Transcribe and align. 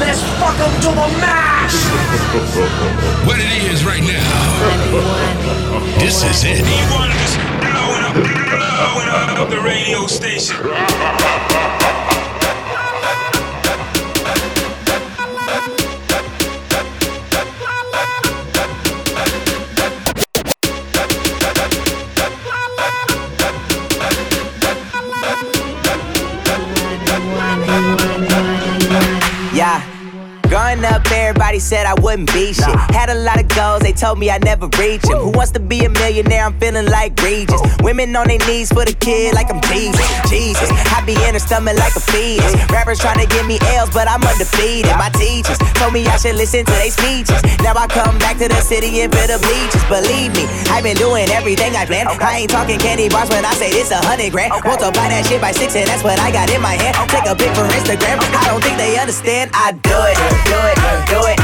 Let's 0.00 0.20
fuck 0.40 0.58
'em 0.58 0.72
to 0.80 0.88
the 0.88 1.08
max. 1.20 1.74
What 3.26 3.38
it 3.38 3.72
is 3.72 3.84
right 3.84 4.02
now. 4.02 4.30
This 5.98 6.22
is 6.24 6.44
it. 6.44 6.64
E1 6.64 7.10
is 7.24 7.36
blowing 7.62 8.02
up, 8.02 9.38
up 9.40 9.48
the 9.50 9.60
radio 9.60 10.06
station. 10.06 10.56
Everybody 31.54 31.60
said 31.60 31.86
I 31.86 31.94
wouldn't 32.02 32.32
be 32.32 32.52
shit. 32.52 32.74
Had 32.90 33.10
a 33.10 33.14
lot 33.14 33.38
of 33.38 33.46
goals, 33.48 33.80
they 33.80 33.92
told 33.92 34.18
me 34.18 34.30
I'd 34.30 34.44
never 34.44 34.66
reach 34.78 35.02
them. 35.02 35.18
Who 35.22 35.30
wants 35.30 35.52
to 35.52 35.60
be 35.60 35.84
a 35.84 35.88
millionaire? 35.88 36.44
I'm 36.46 36.58
feeling 36.58 36.86
like 36.86 37.14
Regis. 37.22 37.60
Women 37.82 38.16
on 38.16 38.26
their 38.26 38.42
knees 38.46 38.72
for 38.72 38.84
the 38.84 38.94
kid, 38.94 39.34
like 39.34 39.50
I'm 39.50 39.60
Jesus. 39.70 40.02
Jesus, 40.28 40.68
I 40.90 41.02
be 41.06 41.14
in 41.14 41.34
her 41.34 41.38
stomach 41.38 41.78
like 41.78 41.94
a 41.94 42.00
fetus. 42.00 42.54
Rappers 42.70 42.98
trying 42.98 43.20
to 43.20 43.28
give 43.30 43.46
me 43.46 43.58
L's, 43.78 43.90
but 43.90 44.08
I'm 44.08 44.22
undefeated. 44.22 44.90
My 44.98 45.10
teachers 45.14 45.58
told 45.78 45.92
me 45.92 46.06
I 46.06 46.16
should 46.18 46.34
listen 46.34 46.64
to 46.66 46.74
their 46.74 46.90
speeches. 46.90 47.38
Now 47.62 47.78
I 47.78 47.86
come 47.86 48.18
back 48.18 48.38
to 48.38 48.48
the 48.48 48.60
city 48.60 48.90
and 49.02 49.12
fit 49.14 49.30
the 49.30 49.38
bleachers. 49.38 49.84
Believe 49.86 50.34
me, 50.34 50.50
I've 50.74 50.82
been 50.82 50.98
doing 50.98 51.30
everything 51.30 51.76
I 51.76 51.86
planned. 51.86 52.10
I 52.18 52.42
ain't 52.42 52.50
talking 52.50 52.78
candy 52.82 53.08
bars 53.08 53.30
when 53.30 53.44
I 53.44 53.54
say 53.54 53.70
this 53.70 53.94
a 53.94 54.00
hundred 54.02 54.32
grand. 54.32 54.50
Multiply 54.64 55.06
that 55.06 55.26
shit 55.28 55.40
by 55.40 55.52
six, 55.52 55.76
and 55.76 55.86
that's 55.86 56.02
what 56.02 56.18
I 56.18 56.34
got 56.34 56.50
in 56.50 56.58
my 56.58 56.74
hand. 56.74 56.98
Take 57.14 57.30
a 57.30 57.34
pic 57.36 57.54
for 57.54 57.66
Instagram. 57.78 58.18
I 58.18 58.50
don't 58.50 58.62
think 58.64 58.76
they 58.76 58.98
understand. 58.98 59.54
I 59.54 59.70
do 59.70 59.98
it, 60.10 60.18
do 60.50 60.58
it, 60.58 60.78
do 61.06 61.20
it. 61.30 61.43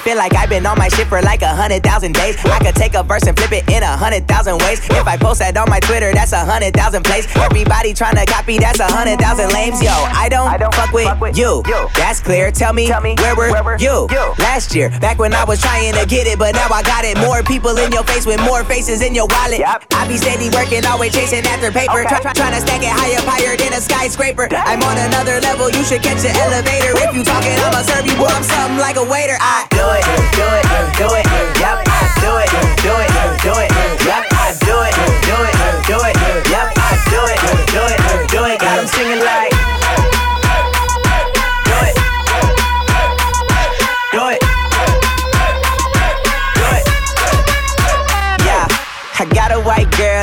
Feel 0.00 0.16
like 0.16 0.34
I've 0.34 0.48
been 0.48 0.66
on 0.66 0.78
my 0.78 0.88
shit 0.88 1.06
for 1.06 1.20
like 1.22 1.42
a 1.42 1.54
hundred 1.54 1.82
thousand 1.82 2.12
days. 2.12 2.36
I 2.44 2.58
could 2.58 2.74
take 2.74 2.94
a 2.94 3.02
verse 3.02 3.26
and 3.26 3.36
flip 3.38 3.52
it 3.52 3.68
in 3.70 3.82
a 3.82 3.96
hundred 3.96 4.26
thousand 4.26 4.58
ways. 4.58 4.80
If 4.90 5.06
I 5.06 5.16
post 5.16 5.40
that 5.40 5.56
on 5.56 5.68
my 5.68 5.80
Twitter, 5.80 6.12
that's 6.12 6.32
a 6.32 6.44
hundred 6.44 6.74
thousand 6.74 7.04
plays. 7.04 7.26
Everybody 7.36 7.94
trying 7.94 8.16
to 8.16 8.24
copy, 8.26 8.58
that's 8.58 8.80
a 8.80 8.88
hundred 8.88 9.18
thousand 9.20 9.52
lames. 9.52 9.82
Yo, 9.82 9.92
I 9.92 10.28
don't, 10.28 10.48
I 10.48 10.56
don't 10.56 10.74
fuck, 10.74 10.92
with 10.92 11.36
you. 11.36 11.62
That's 11.94 12.20
clear. 12.20 12.50
Tell 12.50 12.72
me, 12.72 12.88
Tell 12.88 13.00
me 13.00 13.14
where 13.20 13.36
were 13.36 13.76
you? 13.78 14.08
you? 14.10 14.24
Last 14.38 14.74
year, 14.74 14.90
back 15.00 15.18
when 15.18 15.34
I 15.34 15.44
was 15.44 15.60
trying 15.60 15.94
to 15.94 16.06
get 16.06 16.26
it, 16.26 16.38
but 16.38 16.54
now 16.54 16.68
I 16.72 16.82
got 16.82 17.04
it. 17.04 17.16
More 17.18 17.42
people 17.42 17.76
in 17.76 17.92
your 17.92 18.04
face 18.04 18.24
with 18.26 18.40
more 18.42 18.64
faces 18.64 19.02
in 19.02 19.14
your 19.14 19.26
wallet. 19.28 19.60
Yep. 19.60 19.86
I 19.92 20.08
be 20.08 20.16
steady 20.16 20.48
working, 20.50 20.84
always 20.86 21.12
chasing 21.12 21.44
after 21.46 21.70
paper. 21.70 22.02
Try, 22.08 22.20
try, 22.20 22.32
trying 22.32 22.54
to 22.56 22.60
stack 22.60 22.82
it 22.82 22.90
higher, 22.92 23.20
higher 23.22 23.56
than 23.56 23.72
a 23.74 23.80
skyscraper. 23.80 24.48
I'm 24.52 24.82
on 24.82 24.96
another 24.98 25.40
level, 25.40 25.68
you 25.70 25.84
should 25.84 26.02
catch 26.02 26.22
the 26.22 26.32
elevator. 26.32 26.96
If 27.04 27.14
you 27.14 27.22
talking, 27.24 27.52
I'ma 27.60 27.82
serve 27.84 28.06
you, 28.06 28.16
boy, 28.16 28.30
I'm 28.32 28.42
something 28.42 28.78
like 28.80 28.96
a 28.96 29.04
waiter. 29.04 29.36
I 29.38 29.66
do 29.70 29.89
it, 29.92 30.04
do 30.36 30.46
it, 30.46 30.66
do 30.96 31.06
it. 31.14 31.26
Yep, 31.58 31.84
do 32.22 32.36
it, 32.38 32.50
do 32.82 32.92
it, 32.96 33.42
do 33.42 33.52
it. 33.58 33.70
Yep, 34.06 34.29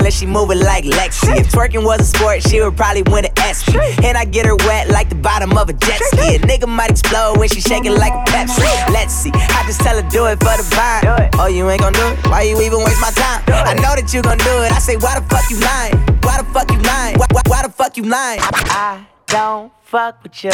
and 0.08 0.14
she 0.14 0.26
moving 0.26 0.60
like 0.60 0.86
Lexi. 0.86 1.36
If 1.36 1.52
twerking 1.52 1.84
was 1.84 2.00
a 2.00 2.06
sport, 2.06 2.42
she 2.42 2.62
would 2.62 2.78
probably 2.78 3.04
win 3.12 3.26
an 3.26 3.32
ESPY. 3.40 4.08
And 4.08 4.18
I 4.18 4.24
get 4.24 4.46
her 4.46 4.56
wet 4.56 4.88
like 4.88 5.10
the 5.10 5.16
bottom 5.16 5.58
of 5.58 5.68
a 5.68 5.74
jet 5.74 6.00
ski. 6.02 6.38
A 6.38 6.40
nigga 6.40 6.66
might 6.66 6.92
explode 6.92 7.38
when 7.38 7.50
she 7.50 7.60
shaking 7.60 7.92
like 7.92 8.14
a 8.14 8.24
Pepsi. 8.32 8.64
Let's 8.94 9.14
see, 9.14 9.32
I 9.34 9.64
just 9.68 9.82
tell 9.82 10.02
her 10.02 10.10
do 10.10 10.26
it 10.28 10.40
for 10.40 10.56
the 10.56 10.64
vibe. 10.72 11.32
Oh, 11.34 11.48
you 11.48 11.70
ain't 11.70 11.82
gonna 11.82 11.98
do 11.98 12.08
it? 12.08 12.28
Why 12.28 12.44
you 12.44 12.56
even 12.62 12.80
waste 12.80 13.02
my 13.02 13.12
time? 13.12 13.44
I 13.48 13.74
know 13.74 14.00
that 14.00 14.10
you 14.14 14.22
gonna 14.22 14.42
do 14.42 14.64
it. 14.64 14.72
I 14.72 14.80
say, 14.80 14.96
why 14.96 15.20
the 15.20 15.26
fuck 15.28 15.44
you 15.50 15.60
lying? 15.60 15.98
Why 16.24 16.42
the 16.42 16.48
fuck 16.56 16.72
you 16.72 16.80
lying? 16.80 17.18
Why, 17.20 17.28
why, 17.32 17.42
why 17.48 17.64
the 17.64 17.70
fuck 17.70 17.98
you 17.98 18.04
lying? 18.04 18.40
I 18.42 19.06
don't 19.28 19.74
fuck 19.84 20.24
with 20.24 20.42
you. 20.42 20.52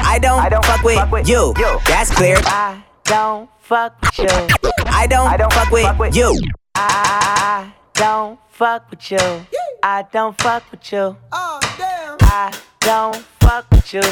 I 0.00 0.18
don't, 0.20 0.40
I 0.40 0.48
don't 0.48 0.64
fuck, 0.64 0.82
with, 0.82 1.28
you. 1.28 1.54
That's 1.86 2.10
clear. 2.10 2.38
I 2.46 2.82
don't 3.04 3.48
fuck 3.60 3.94
with 4.02 4.18
you. 4.18 4.48
I 4.86 5.06
don't, 5.06 5.52
fuck, 5.52 5.98
with, 6.00 6.16
you. 6.16 6.40
I 6.74 7.72
don't 7.94 8.40
fuck 8.58 8.90
with 8.90 9.12
you. 9.12 9.18
I 9.84 10.04
don't 10.12 10.36
fuck 10.42 10.68
with 10.72 10.90
you. 10.90 11.16
Oh, 11.30 11.60
damn. 11.78 12.16
I 12.22 12.52
don't 12.80 13.16
fuck 13.38 13.70
with 13.70 13.94
you. 13.94 14.02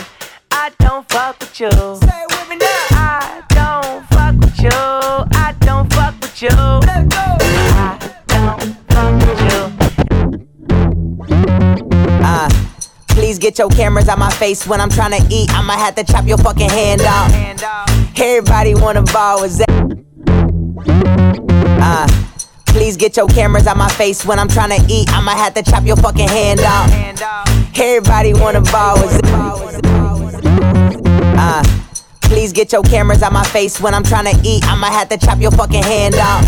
I 0.52 0.70
don't 0.78 1.08
fuck 1.08 1.40
with 1.40 1.58
you. 1.58 1.68
Say 1.72 2.22
it 2.22 2.30
with 2.30 2.48
me 2.50 2.56
now. 2.58 2.86
I 2.92 3.42
don't 3.48 4.06
fuck 4.06 4.36
with 4.36 4.62
you. 4.62 4.70
I 4.70 5.52
don't 5.58 5.92
fuck 5.92 6.14
with 6.20 6.40
you. 6.40 6.48
Let 6.48 7.08
go. 7.08 7.16
I 7.18 7.98
don't 8.28 8.76
fuck 8.88 9.14
with 9.26 9.40
you. 9.50 9.60
Uh, 12.24 12.48
please 13.08 13.40
get 13.40 13.58
your 13.58 13.68
cameras 13.68 14.08
out 14.08 14.20
my 14.20 14.30
face 14.30 14.64
when 14.64 14.80
I'm 14.80 14.90
trying 14.90 15.20
to 15.20 15.26
eat. 15.28 15.50
I'ma 15.54 15.72
have 15.72 15.96
to 15.96 16.04
chop 16.04 16.24
your 16.24 16.38
fucking 16.38 16.70
hand 16.70 17.02
off. 17.02 17.32
Everybody 18.16 18.76
wanna 18.76 19.02
ball 19.02 19.42
with 19.42 19.58
that. 19.58 19.66
Please 22.96 23.08
get 23.10 23.16
your 23.18 23.28
cameras 23.28 23.66
out 23.66 23.76
my 23.76 23.90
face 23.90 24.24
when 24.24 24.38
I'm 24.38 24.48
trying 24.48 24.70
to 24.70 24.82
eat. 24.90 25.10
I'ma 25.12 25.32
have 25.32 25.52
to 25.52 25.62
chop 25.62 25.84
your 25.84 25.96
fucking 25.96 26.28
hand 26.28 26.60
off. 26.60 26.90
Everybody 27.78 28.32
wanna 28.32 28.62
ball 28.62 28.96
with 28.96 29.20
Uh, 31.38 31.62
please 32.22 32.54
get 32.54 32.72
your 32.72 32.82
cameras 32.82 33.22
out 33.22 33.34
my 33.34 33.44
face 33.44 33.78
when 33.82 33.92
I'm 33.92 34.02
trying 34.02 34.34
to 34.34 34.40
eat. 34.48 34.64
I'ma 34.66 34.86
have 34.86 35.10
to 35.10 35.18
chop 35.18 35.40
your 35.40 35.50
fucking 35.50 35.82
hand 35.82 36.14
off. 36.14 36.42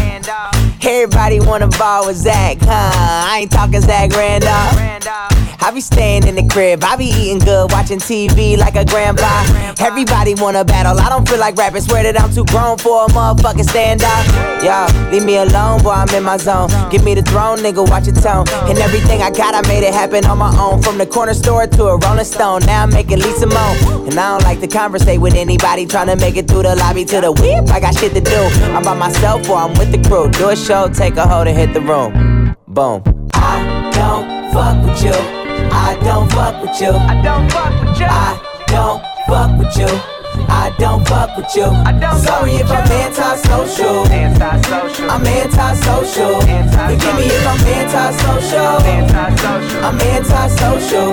Everybody 0.82 1.40
wanna 1.40 1.68
ball 1.68 2.06
with 2.06 2.16
Zach, 2.16 2.56
huh? 2.62 3.26
I 3.30 3.40
ain't 3.40 3.52
talking 3.52 3.82
Zach 3.82 4.10
Randolph. 4.12 5.37
I 5.60 5.70
be 5.72 5.80
staying 5.80 6.26
in 6.26 6.36
the 6.36 6.46
crib, 6.46 6.84
I 6.84 6.96
be 6.96 7.06
eating 7.06 7.40
good, 7.40 7.72
watching 7.72 7.98
TV 7.98 8.56
like 8.56 8.76
a 8.76 8.84
grandpa. 8.84 9.44
Everybody 9.80 10.34
wanna 10.34 10.64
battle, 10.64 10.98
I 10.98 11.08
don't 11.08 11.28
feel 11.28 11.38
like 11.38 11.56
rapping. 11.56 11.82
Swear 11.82 12.04
that 12.04 12.20
I'm 12.20 12.32
too 12.32 12.44
grown 12.46 12.78
for 12.78 13.04
a 13.04 13.08
motherfucking 13.08 13.68
stand 13.68 14.02
up. 14.04 14.24
Yo, 14.62 14.86
leave 15.10 15.24
me 15.24 15.36
alone, 15.36 15.82
boy, 15.82 15.90
I'm 15.90 16.08
in 16.14 16.22
my 16.22 16.36
zone. 16.36 16.70
Give 16.90 17.04
me 17.04 17.14
the 17.14 17.22
throne, 17.22 17.58
nigga, 17.58 17.88
watch 17.88 18.06
your 18.06 18.14
tone. 18.14 18.46
And 18.68 18.78
everything 18.78 19.20
I 19.20 19.30
got, 19.30 19.54
I 19.54 19.66
made 19.68 19.82
it 19.82 19.92
happen 19.92 20.24
on 20.26 20.38
my 20.38 20.56
own. 20.58 20.80
From 20.80 20.96
the 20.96 21.06
corner 21.06 21.34
store 21.34 21.66
to 21.66 21.84
a 21.84 21.96
Rolling 21.98 22.24
Stone, 22.24 22.62
now 22.66 22.84
I'm 22.84 22.90
making 22.90 23.18
Lisa 23.18 23.46
Moan. 23.46 24.06
And 24.08 24.18
I 24.18 24.38
don't 24.38 24.44
like 24.44 24.60
to 24.60 24.68
conversate 24.68 25.20
with 25.20 25.34
anybody 25.34 25.86
trying 25.86 26.06
to 26.06 26.16
make 26.16 26.36
it 26.36 26.48
through 26.48 26.62
the 26.62 26.76
lobby 26.76 27.04
to 27.06 27.20
the 27.20 27.32
whip. 27.32 27.68
I 27.70 27.80
got 27.80 27.98
shit 27.98 28.14
to 28.14 28.20
do. 28.20 28.40
I'm 28.72 28.82
by 28.82 28.94
myself 28.94 29.48
or 29.50 29.56
I'm 29.56 29.74
with 29.74 29.90
the 29.90 30.08
crew. 30.08 30.30
Do 30.30 30.50
a 30.50 30.56
show, 30.56 30.88
take 30.88 31.16
a 31.16 31.26
hold 31.26 31.48
and 31.48 31.58
hit 31.58 31.74
the 31.74 31.80
room. 31.80 32.56
Boom. 32.68 33.02
I 33.34 33.90
don't 33.92 34.52
fuck 34.52 34.84
with 34.84 35.02
you. 35.02 35.37
I 35.72 35.98
don't 36.02 36.30
fuck 36.32 36.62
with 36.62 36.80
you. 36.80 36.90
I 36.90 37.20
don't 37.22 37.50
fuck 37.50 37.72
with 37.82 37.98
you. 37.98 38.06
I 38.06 38.64
don't 38.66 39.02
fuck 39.26 39.58
with 39.58 39.76
you. 39.76 40.18
I 40.48 40.74
don't 40.78 41.06
fuck 41.06 41.36
with 41.36 41.54
you. 41.56 41.64
I 41.64 41.92
don't 41.92 42.18
Sorry 42.20 42.52
if 42.52 42.70
I'm 42.70 42.90
antisocial. 42.90 44.06
Antisocial. 44.06 45.10
I'm 45.10 45.26
antisocial. 45.26 46.40
Forgive 46.40 47.14
me 47.16 47.26
if 47.26 47.46
I'm 47.46 47.60
antisocial. 47.66 48.80
Antisocial. 48.86 49.84
I'm 49.84 50.00
antisocial. 50.00 51.08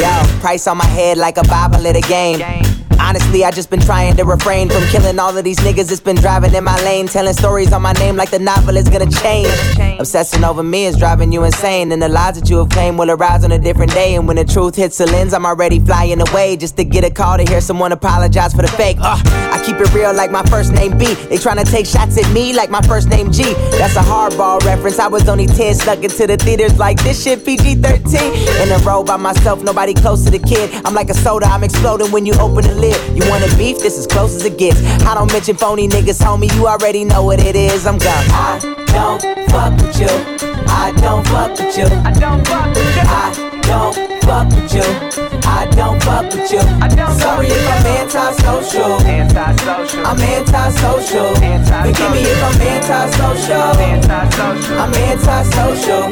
Yo, 0.00 0.40
price 0.40 0.66
on 0.66 0.78
my 0.78 0.86
head 0.86 1.18
like 1.18 1.36
a 1.36 1.42
Bible 1.44 1.86
at 1.86 1.96
a 1.96 2.00
game. 2.00 2.73
Honestly, 2.98 3.44
I 3.44 3.50
just 3.50 3.70
been 3.70 3.80
trying 3.80 4.16
to 4.16 4.24
refrain 4.24 4.68
from 4.68 4.82
killing 4.84 5.18
all 5.18 5.36
of 5.36 5.44
these 5.44 5.58
niggas 5.58 5.88
that's 5.88 6.00
been 6.00 6.16
driving 6.16 6.54
in 6.54 6.64
my 6.64 6.76
lane, 6.82 7.06
telling 7.06 7.34
stories 7.34 7.72
on 7.72 7.82
my 7.82 7.92
name 7.92 8.16
like 8.16 8.30
the 8.30 8.38
novel 8.38 8.76
is 8.76 8.88
gonna 8.88 9.10
change. 9.10 9.48
Obsessing 9.98 10.44
over 10.44 10.62
me 10.62 10.86
is 10.86 10.96
driving 10.96 11.32
you 11.32 11.44
insane, 11.44 11.92
and 11.92 12.00
the 12.00 12.08
lies 12.08 12.38
that 12.38 12.48
you 12.48 12.58
have 12.58 12.68
claimed 12.70 12.98
will 12.98 13.10
arise 13.10 13.44
on 13.44 13.52
a 13.52 13.58
different 13.58 13.92
day. 13.92 14.14
And 14.14 14.26
when 14.26 14.36
the 14.36 14.44
truth 14.44 14.76
hits 14.76 14.98
the 14.98 15.06
lens, 15.06 15.34
I'm 15.34 15.46
already 15.46 15.80
flying 15.80 16.20
away 16.20 16.56
just 16.56 16.76
to 16.76 16.84
get 16.84 17.04
a 17.04 17.10
call 17.10 17.36
to 17.36 17.44
hear 17.44 17.60
someone 17.60 17.92
apologize 17.92 18.52
for 18.54 18.62
the 18.62 18.68
fake. 18.68 18.96
Ugh, 19.00 19.20
I 19.26 19.62
keep 19.64 19.76
it 19.76 19.92
real 19.92 20.14
like 20.14 20.30
my 20.30 20.42
first 20.44 20.72
name 20.72 20.96
B. 20.96 21.14
They 21.14 21.36
tryna 21.36 21.68
take 21.70 21.86
shots 21.86 22.16
at 22.18 22.30
me 22.32 22.52
like 22.52 22.70
my 22.70 22.82
first 22.82 23.08
name 23.08 23.32
G. 23.32 23.54
That's 23.78 23.96
a 23.96 24.00
hardball 24.02 24.64
reference. 24.64 24.98
I 24.98 25.08
was 25.08 25.28
only 25.28 25.46
10, 25.46 25.74
snuck 25.74 26.02
into 26.02 26.26
the 26.26 26.36
theaters 26.36 26.78
like 26.78 27.02
this 27.02 27.22
shit 27.22 27.44
PG 27.44 27.76
13. 27.76 28.62
In 28.62 28.72
a 28.72 28.78
row 28.84 29.02
by 29.02 29.16
myself, 29.16 29.62
nobody 29.62 29.94
close 29.94 30.24
to 30.24 30.30
the 30.30 30.38
kid. 30.38 30.70
I'm 30.84 30.94
like 30.94 31.10
a 31.10 31.14
soda, 31.14 31.46
I'm 31.46 31.64
exploding 31.64 32.10
when 32.12 32.24
you 32.26 32.34
open 32.34 32.64
the 32.64 32.74
lid. 32.74 32.83
You 32.90 33.28
want 33.30 33.44
a 33.44 33.56
beef? 33.56 33.78
This 33.78 33.96
is 33.96 34.06
close 34.06 34.34
as 34.34 34.44
it 34.44 34.58
gets. 34.58 34.80
I 35.04 35.14
don't 35.14 35.32
mention 35.32 35.56
phony 35.56 35.88
niggas, 35.88 36.20
homie. 36.22 36.52
You 36.54 36.66
already 36.66 37.04
know 37.04 37.22
what 37.22 37.40
it 37.40 37.56
is. 37.56 37.86
I'm 37.86 37.98
gone. 37.98 38.26
I 38.30 38.58
don't 38.86 39.22
fuck 39.50 39.72
with 39.80 40.00
you. 40.00 40.08
I 40.68 40.92
don't 40.96 41.26
fuck 41.28 41.50
with 41.58 41.76
you. 41.78 41.86
I 42.04 42.12
don't 42.12 42.46
fuck 42.46 42.74
with 42.74 42.96
you. 42.96 43.02
I 43.02 43.32
don't 43.62 43.94
fuck 44.24 44.48
with 44.50 44.74
you. 44.74 44.82
I 45.46 45.66
don't 45.70 46.02
fuck 46.02 46.24
with 46.32 46.52
you. 46.52 46.60
I 46.80 46.88
don't 46.88 47.18
Sorry 47.18 47.46
if 47.46 47.68
I'm 47.68 47.86
antisocial. 47.86 49.00
Antisocial. 49.06 50.06
I'm 50.06 50.20
antisocial. 50.20 51.36
Antisocial. 51.36 51.92
Forgive 51.92 52.10
me 52.12 52.22
if 52.22 52.42
I'm 52.42 52.60
antisocial. 52.60 53.76
Antisocial. 53.80 54.78
I'm 54.78 54.94
antisocial. 54.94 56.04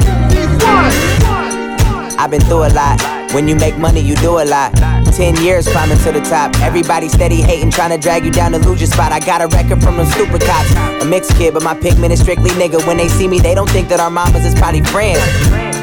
I've 2.19 2.31
been 2.31 2.41
through 2.43 2.65
a 2.65 2.71
lot. 2.71 3.22
When 3.33 3.49
you 3.49 3.57
make 3.57 3.79
money, 3.79 4.01
you 4.01 4.15
do 4.17 4.41
a 4.41 4.45
lot. 4.45 4.75
Ten 5.17 5.37
years 5.43 5.67
climbing 5.67 5.97
to 5.99 6.13
the 6.13 6.21
top. 6.21 6.55
Everybody 6.61 7.09
steady 7.09 7.41
hating, 7.41 7.71
trying 7.71 7.91
to 7.91 7.99
drag 7.99 8.27
you 8.27 8.31
down 8.31 8.53
to 8.53 8.59
lose 8.59 8.79
your 8.79 8.89
spot. 8.89 9.11
I 9.11 9.21
got 9.21 9.41
a 9.41 9.47
record 9.47 9.83
from 9.83 9.97
them 9.97 10.07
stupid 10.07 10.43
cops. 10.43 10.71
A 11.03 11.07
mixed 11.07 11.35
kid, 11.37 11.55
but 11.55 11.63
my 11.63 11.75
pigment 11.75 12.13
is 12.13 12.21
strictly 12.21 12.51
nigga. 12.51 12.87
When 12.87 12.99
they 12.99 13.09
see 13.09 13.27
me, 13.27 13.39
they 13.41 13.55
don't 13.55 13.71
think 13.71 13.89
that 13.89 14.01
our 14.01 14.11
mamas 14.11 14.45
is 14.45 14.55
probably 14.55 14.83
friends. 14.83 15.21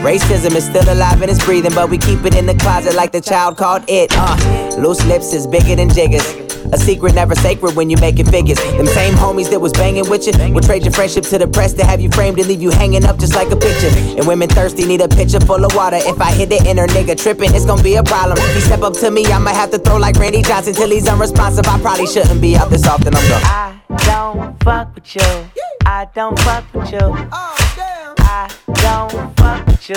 Racism 0.06 0.56
is 0.56 0.66
still 0.66 0.88
alive 0.94 1.22
and 1.24 1.31
it's 1.31 1.44
breathing, 1.44 1.74
but 1.74 1.90
we 1.90 1.98
keep 1.98 2.24
it 2.24 2.36
in 2.36 2.46
the 2.46 2.56
closet 2.56 2.94
like 2.94 3.12
the 3.12 3.22
child 3.22 3.57
called 3.57 3.84
it. 3.88 4.12
Uh, 4.13 4.78
loose 4.78 5.04
lips 5.06 5.34
is 5.34 5.48
bigger 5.48 5.75
than 5.75 5.90
jiggers. 5.90 6.49
A 6.71 6.77
secret 6.77 7.16
never 7.16 7.33
sacred 7.36 7.75
when 7.75 7.89
you 7.89 7.98
making 7.98 8.25
figures. 8.27 8.57
Them 8.77 8.86
same 8.86 9.16
homies 9.16 9.50
that 9.50 9.60
was 9.60 9.74
banging 9.74 10.07
with 10.10 10.27
you 10.27 10.54
will 10.54 10.62
trade 10.62 10.83
your 10.83 10.92
friendship 10.92 11.24
to 11.25 11.38
the 11.38 11.48
press 11.48 11.74
to 11.74 11.83
have 11.83 12.00
you 12.00 12.10
framed 12.12 12.38
and 12.38 12.48
leave 12.48 12.62
you 12.62 12.69
hanging 12.69 13.06
up 13.06 13.18
just 13.18 13.33
like 13.33 13.50
a 13.50 13.56
picture. 13.56 13.89
And 14.18 14.27
women 14.27 14.50
thirsty 14.50 14.86
need 14.86 15.01
a 15.01 15.07
pitcher 15.07 15.39
full 15.39 15.66
of 15.66 15.74
water. 15.74 15.98
If 16.00 16.21
I 16.21 16.31
hit 16.31 16.50
the 16.50 16.63
inner 16.68 16.86
nigga 16.88 17.18
tripping, 17.18 17.56
it's 17.56 17.66
gonna 17.66 17.81
be 17.81 17.95
a 17.95 18.04
problem. 18.04 18.38
If 18.38 18.56
he 18.56 18.62
step 18.62 18.81
up 18.81 18.94
to 18.94 19.10
me, 19.10 19.25
I'ma 19.25 19.51
have 19.51 19.71
to 19.71 19.80
throw 19.80 19.98
like 19.98 20.16
Randy 20.18 20.44
Johnson 20.44 20.74
till 20.74 20.89
he's 20.89 21.07
unresponsive. 21.07 21.68
I 21.68 21.80
probably 21.80 22.06
shouldn't 22.06 22.42
be 22.42 22.56
out 22.56 22.69
this 22.69 22.86
often. 22.86 23.15
I'm 23.15 23.27
going. 23.27 23.44
I 23.44 23.80
don't 24.06 24.63
fuck 24.63 24.94
with 24.94 25.15
you. 25.15 25.50
I 25.86 26.07
don't 26.13 26.38
fuck 26.39 26.72
with 26.74 26.92
you. 26.92 27.00
Oh 27.01 27.74
damn. 27.75 28.15
I 28.19 28.48
don't 28.75 29.38
fuck 29.38 29.65
with 29.65 29.89
you. 29.89 29.95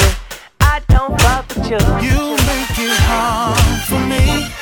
I 0.61 0.81
don't 0.89 1.21
fuck 1.21 1.49
with 1.49 1.71
you. 1.71 1.79
You 2.01 2.31
make 2.49 2.79
it 2.79 2.99
hard 3.05 3.83
for 3.89 4.01
me 4.07 4.62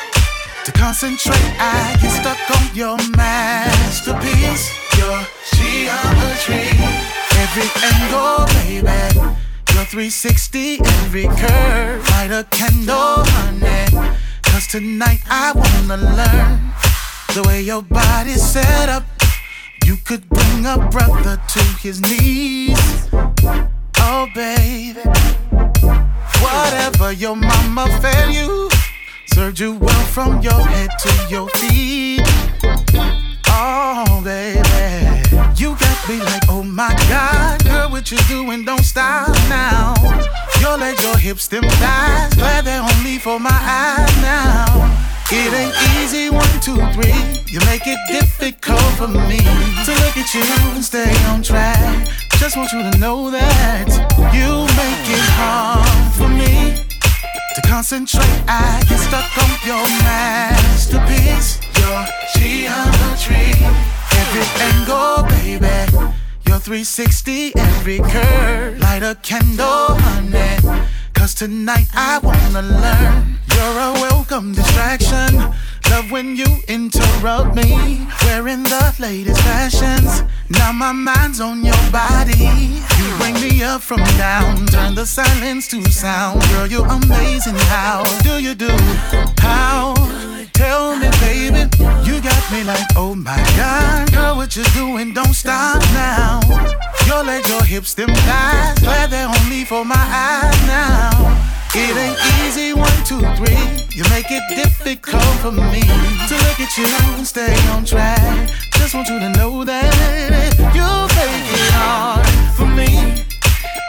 to 0.71 0.79
concentrate. 0.79 1.55
I 1.59 1.97
get 2.01 2.11
stuck 2.11 2.39
on 2.57 2.75
your 2.75 2.97
masterpiece, 3.17 4.71
your 4.99 5.21
geometry. 5.55 6.69
Every 7.39 7.69
angle, 7.83 8.47
baby. 8.61 9.19
Your 9.75 9.85
360, 9.85 10.81
every 10.81 11.27
curve. 11.27 12.09
Light 12.11 12.31
a 12.31 12.45
candle, 12.51 13.25
honey. 13.35 14.15
Cause 14.43 14.67
tonight 14.67 15.21
I 15.29 15.53
wanna 15.53 15.97
learn 15.97 16.73
the 17.35 17.49
way 17.49 17.63
your 17.63 17.83
body's 17.83 18.43
set 18.43 18.89
up. 18.89 19.05
You 19.85 19.97
could 20.05 20.29
bring 20.29 20.67
a 20.67 20.79
brother 20.91 21.41
to 21.49 21.63
his 21.83 22.01
knees. 22.01 23.09
Oh, 23.99 24.29
baby. 24.35 25.01
Whatever 26.41 27.13
your 27.13 27.37
mama 27.37 27.87
fed 28.01 28.33
you, 28.33 28.70
served 29.35 29.61
you 29.61 29.75
well 29.75 30.05
from 30.07 30.41
your 30.41 30.61
head 30.61 30.91
to 31.01 31.13
your 31.29 31.49
feet. 31.61 32.23
Oh, 33.49 34.21
baby. 34.25 35.23
You 35.57 35.77
got 35.77 36.09
me 36.09 36.19
like, 36.21 36.43
oh 36.49 36.63
my 36.63 36.95
God, 37.09 37.65
girl, 37.65 37.91
what 37.91 38.11
you 38.11 38.19
doing? 38.29 38.65
Don't 38.65 38.83
stop 38.83 39.29
now. 39.49 39.95
Your 40.61 40.77
legs, 40.79 41.03
your 41.03 41.17
hips, 41.17 41.49
them 41.49 41.63
thighs, 41.63 42.35
glad 42.35 42.65
they're 42.65 42.83
only 42.83 43.19
for 43.19 43.39
my 43.39 43.51
eyes 43.51 44.17
now. 44.23 44.67
It 45.33 45.53
ain't 45.53 45.75
easy, 45.99 46.31
one, 46.31 46.61
two, 46.61 46.81
three. 46.95 47.15
You 47.47 47.61
make 47.67 47.87
it 47.87 47.99
difficult 48.09 48.81
for 48.99 49.09
me 49.09 49.39
to 49.39 49.93
look 50.03 50.17
at 50.17 50.35
you 50.35 50.43
and 50.75 50.85
stay 50.85 51.13
on 51.27 51.43
track. 51.43 52.09
Just 52.39 52.57
want 52.57 52.73
you 52.73 52.83
to 52.91 52.99
know 52.99 53.31
that 53.31 53.89
you 54.35 54.67
make 54.81 55.07
it 55.17 55.27
hard 55.37 56.15
for 56.15 56.29
me 56.29 56.90
to 57.61 57.69
concentrate. 57.69 58.45
I 58.49 58.83
get 58.89 58.99
stuck 58.99 59.39
on 59.39 59.51
your 59.67 59.83
masterpiece, 60.05 61.61
your 61.79 62.05
geometry, 62.35 63.55
every 64.21 64.47
angle, 64.69 65.25
baby. 65.29 66.09
Your 66.47 66.59
360, 66.59 67.53
every 67.57 67.99
curve. 67.99 68.79
Light 68.81 69.03
a 69.03 69.17
candle, 69.23 69.97
honey. 69.99 70.85
Cause 71.15 71.35
tonight 71.35 71.89
I 71.95 72.19
wanna 72.19 72.63
learn. 72.63 73.39
You're 73.55 73.79
a 73.79 73.93
welcome 74.01 74.53
distraction. 74.55 75.53
Love 75.91 76.11
when 76.11 76.37
you 76.37 76.47
interrupt 76.69 77.55
me. 77.55 78.07
Wearing 78.23 78.63
the 78.63 78.95
latest 78.99 79.41
fashions. 79.43 80.23
Now 80.49 80.73
my 80.73 80.93
mind's 80.93 81.41
on 81.41 81.65
your 81.65 81.83
body. 81.91 82.51
You 82.99 83.09
bring 83.19 83.35
me 83.35 83.63
up 83.63 83.83
from 83.83 84.03
down. 84.17 84.67
Turn 84.67 84.95
the 84.95 85.05
silence 85.05 85.69
to 85.69 85.83
sound. 85.91 86.43
Girl, 86.51 86.67
you're 86.67 86.87
amazing. 86.87 87.57
How 87.75 88.05
do 88.23 88.43
you 88.43 88.55
do? 88.55 88.71
How? 89.39 89.95
Tell 90.53 90.97
me, 90.97 91.09
baby. 91.21 91.63
You 92.05 92.21
got 92.21 92.53
me 92.53 92.65
like, 92.65 92.87
oh 92.97 93.15
my 93.15 93.43
god. 93.57 94.13
Girl, 94.13 94.37
what 94.37 94.55
you 94.57 94.65
doing? 94.75 95.13
Don't 95.13 95.35
stop 95.35 95.81
now. 95.95 96.41
Your 97.07 97.25
legs, 97.25 97.49
your 97.49 97.65
hips, 97.65 97.95
them 97.95 98.09
thighs. 98.09 98.79
Glad 98.81 99.11
they're 99.11 99.27
only 99.27 99.65
for 99.65 99.85
my 99.85 99.97
eyes. 99.97 100.40
It 101.73 101.97
ain't 101.97 102.19
easy, 102.43 102.73
one, 102.75 102.91
two, 103.05 103.21
three. 103.39 103.55
You 103.95 104.03
make 104.11 104.27
it 104.29 104.43
difficult 104.51 105.23
for 105.39 105.53
me 105.53 105.83
to 105.83 106.35
look 106.35 106.59
at 106.59 106.77
you 106.77 106.87
and 107.15 107.25
stay 107.25 107.55
on 107.71 107.85
track. 107.85 108.51
Just 108.75 108.93
want 108.93 109.09
you 109.09 109.21
to 109.21 109.29
know 109.39 109.65
that 109.65 109.95
you 110.75 110.91
make 111.15 111.47
it 111.47 111.71
hard 111.79 112.27
for 112.59 112.67
me 112.67 113.23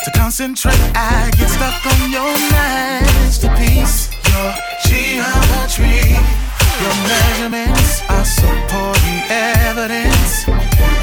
to 0.05 0.11
concentrate. 0.11 0.77
I 0.93 1.31
get 1.33 1.49
stuck 1.49 1.81
on 1.89 2.11
your 2.11 2.29
masterpiece, 2.53 4.13
your 4.29 4.53
geometry, 4.85 6.21
your 6.85 6.95
measurements 7.09 8.05
are 8.13 8.25
supporting 8.25 9.25
evidence 9.25 10.45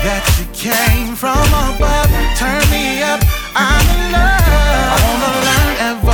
that 0.07 0.23
you 0.39 0.47
came 0.55 1.17
from 1.17 1.43
above. 1.75 2.07
Turn 2.39 2.63
me 2.71 3.03
up, 3.03 3.19
I'm 3.57 3.83
in 3.99 4.13
love. 4.15 4.47
I 4.47 5.03
wanna 5.03 5.33
learn 5.43 5.75
every 5.91 6.08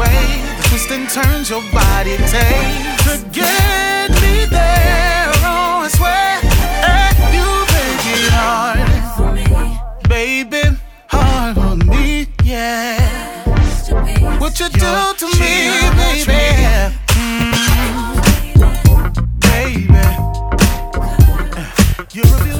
way 0.00 0.22
the 0.56 0.62
twist 0.68 0.90
and 0.90 1.06
turns 1.08 1.50
your 1.50 1.62
body 1.72 2.16
takes 2.16 3.04
to 3.06 3.14
get 3.32 4.08
me 4.22 4.46
there. 4.48 5.28
Oh, 5.44 5.84
I 5.84 5.88
swear, 5.98 6.40
eh, 6.92 7.10
you 7.36 7.46
make 7.74 8.06
it 8.16 8.32
hard, 8.40 8.80
baby, 10.08 10.62
hard 11.08 11.58
on 11.58 11.78
me, 11.86 12.26
yeah. 12.42 12.98
What 14.40 14.58
you 14.60 14.68
do 14.70 14.94
to 15.20 15.26
me, 15.40 15.54
baby? 16.00 16.44
Mm, 17.18 18.12
baby. 19.48 20.06
You're 22.12 22.36
a 22.56 22.59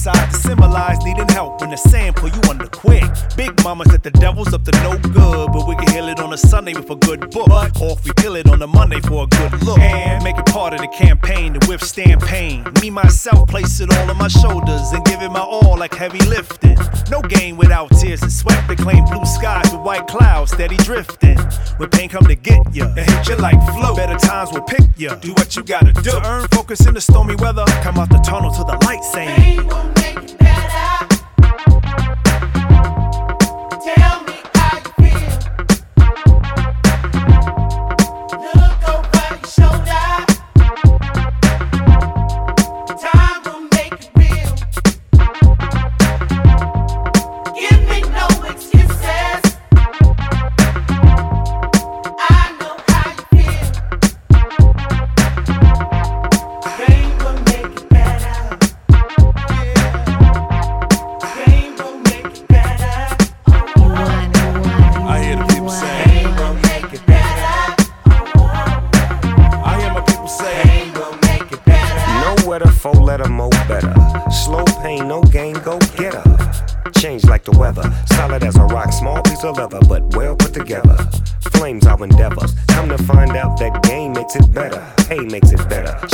suicide 0.00 0.30
to 0.30 0.36
symbolize 0.36 0.98
needing 1.04 1.28
help. 1.28 1.60
When 1.60 1.70
the 1.70 1.76
sand 1.76 2.16
pull 2.16 2.30
you 2.30 2.40
under 2.48 2.66
quick. 2.80 3.04
Big 3.36 3.52
mama 3.62 3.84
said 3.90 4.02
the 4.02 4.10
devil's 4.10 4.52
up 4.52 4.64
to 4.64 4.72
no 4.82 4.96
good, 4.98 5.52
but 5.52 5.68
we 5.68 5.74
can 5.76 5.88
heal 5.92 6.08
it 6.08 6.18
on 6.18 6.32
a 6.32 6.38
Sunday 6.38 6.74
with 6.74 6.90
a 6.90 6.96
good 6.96 7.30
book. 7.30 7.48
Or 7.80 7.92
if 7.92 8.04
we 8.04 8.12
kill 8.16 8.36
it 8.36 8.48
on 8.48 8.60
a 8.62 8.66
Monday 8.66 9.00
for 9.00 9.24
a 9.24 9.26
good 9.26 9.62
look. 9.62 9.78
And 9.78 10.24
make 10.24 10.38
it 10.38 10.46
part 10.46 10.72
of 10.74 10.80
the 10.80 10.88
campaign 10.88 11.54
to 11.54 11.68
withstand 11.68 12.20
pain. 12.22 12.64
Me, 12.80 12.90
myself, 12.90 13.48
place 13.48 13.80
it 13.80 13.92
all 13.94 14.10
on 14.10 14.16
my 14.16 14.28
shoulders 14.28 14.92
and 14.92 15.04
give 15.04 15.20
it 15.22 15.30
my 15.30 15.40
all 15.40 15.76
like 15.78 15.94
heavy 15.94 16.24
lifting. 16.26 16.78
No 17.10 17.20
game 17.22 17.56
without 17.56 17.90
tears 17.98 18.22
and 18.22 18.32
sweat. 18.32 18.66
They 18.68 18.76
claim 18.76 19.04
blue 19.04 19.24
skies 19.24 19.70
with 19.72 19.82
white 19.82 20.06
clouds, 20.06 20.52
steady 20.52 20.76
drifting. 20.78 21.38
When 21.76 21.90
pain 21.90 22.08
come 22.08 22.24
to 22.24 22.34
get 22.34 22.74
ya, 22.74 22.92
it 22.96 23.10
hit 23.10 23.28
you 23.28 23.36
like 23.36 23.60
flow. 23.74 23.94
Better 23.94 24.18
times 24.18 24.52
will 24.52 24.62
pick 24.62 24.86
ya. 24.96 25.14
Do 25.16 25.32
what 25.32 25.56
you 25.56 25.62
gotta 25.62 25.92
do. 25.92 26.10
To 26.10 26.26
earn 26.26 26.48
focus 26.48 26.86
in 26.86 26.94
the 26.94 27.00
stormy 27.00 27.36
weather, 27.36 27.64
come 27.82 27.98
out 27.98 28.10
the 28.10 28.18
tunnel 28.18 28.50
to 28.52 28.64
the 28.64 28.78
light 28.86 29.04
saying. 29.04 29.36
Pain 29.36 29.66
will 29.66 29.84
make 29.96 30.30
you 30.30 30.36
better 30.38 31.09
tell 33.80 34.22
me. 34.24 34.29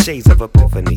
shades 0.06 0.28
of 0.30 0.40
epiphany. 0.40 0.95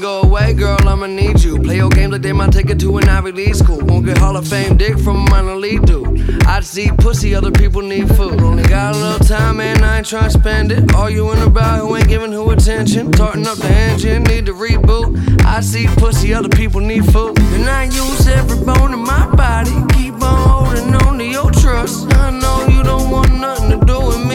go 0.00 0.22
away, 0.22 0.52
girl, 0.54 0.78
I'ma 0.88 1.06
need 1.06 1.42
you. 1.42 1.58
Play 1.60 1.76
your 1.76 1.88
game 1.90 2.10
like 2.10 2.22
they 2.22 2.32
might 2.32 2.52
take 2.52 2.70
it 2.70 2.78
to 2.80 2.98
an 2.98 3.08
Ivy 3.08 3.32
League 3.32 3.54
school. 3.54 3.78
Won't 3.78 4.06
get 4.06 4.18
Hall 4.18 4.36
of 4.36 4.46
Fame 4.46 4.76
dick 4.76 4.98
from 4.98 5.26
a 5.26 5.30
minor 5.30 5.56
league 5.56 5.84
dude. 5.86 6.44
I 6.46 6.60
see 6.60 6.90
pussy, 6.98 7.34
other 7.34 7.50
people 7.50 7.82
need 7.82 8.08
food. 8.16 8.40
Only 8.40 8.62
got 8.64 8.94
a 8.94 8.98
little 8.98 9.26
time, 9.26 9.58
man, 9.58 9.82
I 9.82 9.98
ain't 9.98 10.06
tryna 10.06 10.30
spend 10.30 10.72
it. 10.72 10.94
All 10.94 11.08
you 11.08 11.30
in 11.32 11.38
about 11.38 11.80
who 11.80 11.96
ain't 11.96 12.08
giving 12.08 12.32
who 12.32 12.50
attention. 12.50 13.10
Tarting 13.12 13.46
up 13.46 13.58
the 13.58 13.68
engine, 13.68 14.24
need 14.24 14.46
to 14.46 14.54
reboot. 14.54 15.44
I 15.44 15.60
see 15.60 15.86
pussy, 15.86 16.34
other 16.34 16.48
people 16.48 16.80
need 16.80 17.04
food. 17.12 17.38
And 17.38 17.68
I 17.68 17.84
use 17.84 18.26
every 18.28 18.64
bone 18.64 18.92
in 18.92 19.00
my 19.00 19.26
body. 19.34 19.74
Keep 19.94 20.22
on 20.22 20.48
holding 20.48 20.94
on 20.94 21.18
to 21.18 21.24
your 21.24 21.50
trust. 21.50 22.12
I 22.14 22.30
know 22.30 22.66
you 22.68 22.82
don't 22.82 23.10
want 23.10 23.32
nothing 23.34 23.78
to 23.78 23.86
do 23.86 24.00
with 24.00 24.24
me. 24.26 24.27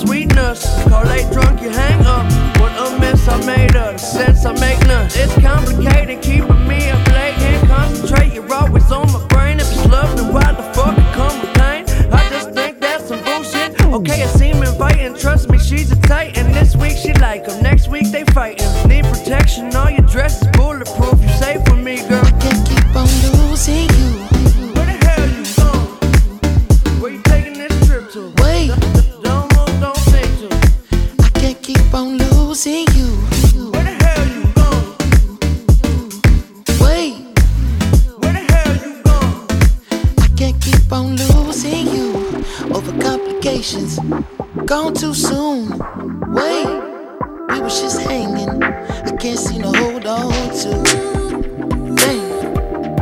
sweetness. 0.00 0.66
Correlate 0.88 1.30
drunk, 1.32 1.60
you 1.60 1.70
hang 1.70 2.04
up. 2.06 2.24
What 2.60 2.72
a 2.72 2.98
mess 2.98 3.28
I 3.28 3.44
made 3.44 3.76
of 3.76 3.92
the 3.92 3.98
sense 3.98 4.44
I 4.44 4.52
make 4.52 4.80
none. 4.86 5.06
It's 5.14 5.34
complicated, 5.40 6.22
keeping 6.22 6.66
me 6.66 6.90
up 6.90 7.06
late. 7.08 7.34
Can't 7.36 7.68
concentrate, 7.68 8.32
you're 8.32 8.52
always 8.52 8.90
on 8.90 9.10
my 9.12 9.26
brain. 9.28 9.60
If 9.60 9.70
it's 9.72 9.86
love, 9.86 10.16
then 10.16 10.32
why 10.32 10.52
the 10.52 10.62
fuck 10.74 10.98
I 10.98 11.14
come 11.14 11.40
with 11.40 11.54
pain? 11.54 11.84
I 12.12 12.28
just 12.30 12.50
think 12.52 12.80
that's 12.80 13.08
some 13.08 13.22
bullshit. 13.24 13.80
Okay, 13.84 14.22
it 14.22 14.30
seems 14.30 14.68
inviting, 14.68 15.14
trust 15.16 15.48
me, 15.50 15.58
she's 15.58 15.90
a 15.92 16.00
tight. 16.02 16.36
And 16.38 16.54
this 16.54 16.76
week 16.76 16.96
she 16.96 17.12
like 17.14 17.46
him. 17.46 17.62
Wait, 45.80 46.66
we 47.48 47.60
was 47.60 47.80
just 47.80 48.02
hanging. 48.02 48.62
I 48.62 49.16
can't 49.16 49.38
seem 49.38 49.62
to 49.62 49.68
hold 49.68 50.04
on 50.04 50.30
to. 50.60 50.70
Dang, 51.96 52.28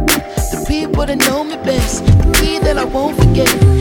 the 0.06 0.64
people 0.68 1.04
that 1.04 1.18
know 1.26 1.42
me 1.42 1.56
best, 1.56 2.06
the 2.06 2.38
people 2.40 2.66
that 2.66 2.78
I 2.78 2.84
won't 2.84 3.16
forget. 3.16 3.77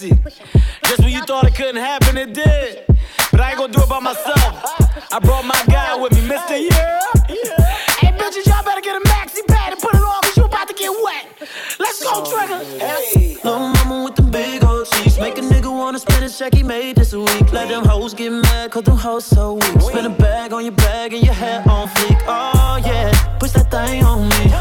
Just 0.00 0.98
when 0.98 1.12
you 1.12 1.22
thought 1.22 1.46
it 1.46 1.54
couldn't 1.54 1.76
happen, 1.76 2.16
it 2.16 2.32
did. 2.34 2.84
But 3.30 3.40
I 3.40 3.50
ain't 3.50 3.58
gonna 3.58 3.72
do 3.72 3.80
it 3.80 3.88
by 3.88 4.00
myself. 4.00 5.12
I 5.12 5.20
brought 5.20 5.44
my 5.44 5.62
guy 5.68 5.94
with 5.94 6.12
me, 6.12 6.22
Mr. 6.22 6.58
Yeah. 6.58 7.00
Hey, 7.98 8.10
bitches, 8.18 8.46
y'all 8.46 8.64
better 8.64 8.80
get 8.80 8.96
a 8.96 9.04
maxi 9.08 9.46
pad 9.46 9.72
and 9.72 9.80
put 9.80 9.94
it 9.94 10.00
on, 10.00 10.22
cause 10.22 10.36
you 10.36 10.44
about 10.44 10.66
to 10.66 10.74
get 10.74 10.90
wet. 10.90 11.48
Let's 11.78 12.02
go, 12.02 12.10
oh, 12.12 12.24
Trigger. 12.28 12.64
Hey. 12.78 13.36
Little 13.44 13.68
mama 13.68 14.04
with 14.04 14.16
the 14.16 14.22
big 14.22 14.64
old 14.64 14.90
cheeks. 14.90 15.18
Make 15.20 15.38
a 15.38 15.42
nigga 15.42 15.70
wanna 15.70 16.00
spend 16.00 16.24
a 16.24 16.28
check 16.28 16.54
he 16.54 16.64
made 16.64 16.96
this 16.96 17.12
week. 17.14 17.52
Let 17.52 17.68
them 17.68 17.84
hoes 17.84 18.14
get 18.14 18.30
mad, 18.30 18.72
cause 18.72 18.82
them 18.82 18.96
hoes 18.96 19.26
so 19.26 19.54
weak. 19.54 19.80
Spend 19.80 20.06
a 20.08 20.10
bag 20.10 20.52
on 20.52 20.64
your 20.64 20.72
bag 20.72 21.12
and 21.12 21.22
your 21.22 21.34
hat 21.34 21.68
on 21.68 21.86
fleek. 21.86 22.20
Oh, 22.26 22.82
yeah. 22.84 23.12
Push 23.38 23.52
that 23.52 23.70
thing 23.70 24.02
on 24.02 24.28
me 24.28 24.53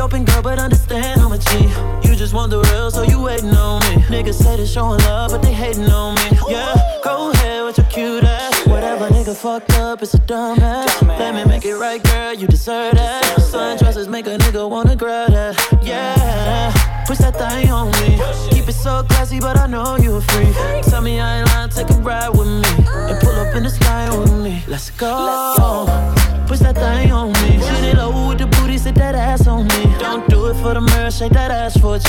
open, 0.00 0.24
girl, 0.24 0.42
but 0.42 0.58
understand 0.58 1.20
I'm 1.20 1.32
a 1.32 1.38
G. 1.38 2.08
You 2.08 2.16
just 2.16 2.34
want 2.34 2.50
the 2.50 2.60
real, 2.70 2.90
so 2.90 3.02
you 3.02 3.20
waiting 3.20 3.54
on 3.54 3.80
me. 3.80 4.02
Niggas 4.04 4.34
say 4.34 4.56
they 4.56 4.66
showing 4.66 5.00
love, 5.00 5.30
but 5.30 5.42
they 5.42 5.52
hating 5.52 5.90
on 5.90 6.14
me. 6.16 6.38
Yeah, 6.48 6.74
go 7.04 7.30
ahead 7.30 7.64
with 7.64 7.78
your 7.78 7.86
cute 7.86 8.24
ass. 8.24 8.66
Whatever 8.66 9.08
nigga 9.08 9.36
fucked 9.36 9.72
up, 9.74 10.02
it's 10.02 10.14
a 10.14 10.18
dumb 10.18 10.58
ass. 10.60 11.02
Let 11.02 11.34
me 11.34 11.44
make 11.44 11.64
it 11.64 11.76
right, 11.76 12.02
girl, 12.02 12.34
you 12.34 12.46
deserve 12.46 12.94
that. 12.94 13.22
Sundresses 13.38 14.08
make 14.08 14.26
a 14.26 14.36
nigga 14.38 14.68
wanna 14.68 14.96
grab 14.96 15.30
that. 15.32 15.54
Yeah, 15.82 16.72
push 17.06 17.18
that 17.18 17.36
thing 17.36 17.70
on 17.70 17.90
me. 18.00 18.18
Keep 18.50 18.68
it 18.68 18.72
so 18.72 19.02
classy, 19.04 19.40
but 19.40 19.58
I 19.58 19.66
know 19.66 19.96
you 19.96 20.16
a 20.16 20.20
freak. 20.20 20.54
Tell 20.84 21.02
me 21.02 21.20
I 21.20 21.40
ain't 21.40 21.48
lying, 21.48 21.70
take 21.70 21.90
a 21.90 21.94
ride 21.94 22.30
with 22.30 22.48
me. 22.48 22.84
And 23.08 23.20
pull 23.20 23.34
up 23.34 23.54
in 23.54 23.62
the 23.62 23.70
sky 23.70 24.16
with 24.16 24.32
me. 24.32 24.62
Let's 24.66 24.90
go. 24.90 25.06
Let's 25.08 25.58
go. 25.58 26.33
Push 26.46 26.58
that 26.60 26.74
thing 26.74 27.10
on 27.10 27.32
me. 27.32 27.58
Shoot 27.58 27.84
it 27.84 27.96
low 27.96 28.28
with 28.28 28.38
the 28.38 28.46
booty, 28.46 28.78
sit 28.78 28.94
that 28.96 29.14
ass 29.14 29.46
on 29.46 29.66
me. 29.66 29.82
Don't 29.98 30.28
do 30.28 30.46
it 30.48 30.54
for 30.54 30.74
the 30.74 30.80
mirror, 30.80 31.10
shake 31.10 31.32
that 31.32 31.50
ass 31.50 31.76
for 31.78 31.96
a 31.96 31.98
G. 31.98 32.08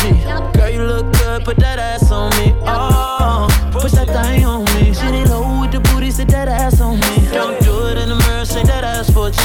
Girl, 0.57 0.69
you 0.69 0.83
look 0.83 1.11
good, 1.13 1.45
put 1.45 1.57
that 1.57 1.79
ass 1.79 2.11
on 2.11 2.29
me. 2.37 2.53
Oh, 2.65 3.47
push 3.71 3.93
that 3.93 4.07
thing 4.07 4.45
on 4.45 4.65
me. 4.75 4.93
Shoot 4.93 5.15
it 5.15 5.29
low 5.29 5.61
with 5.61 5.71
the 5.71 5.79
booty, 5.79 6.11
sit 6.11 6.27
that 6.29 6.47
ass 6.47 6.81
on 6.81 6.99
me. 6.99 7.15
Don't 7.31 7.59
do 7.61 7.87
it 7.87 7.97
in 7.97 8.09
the 8.09 8.15
mirror, 8.15 8.45
shake 8.45 8.67
that 8.67 8.83
ass 8.83 9.09
for 9.09 9.27
a 9.27 9.31
G. 9.31 9.39